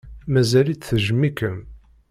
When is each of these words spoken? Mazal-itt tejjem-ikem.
Mazal-itt 0.33 0.85
tejjem-ikem. 0.89 1.57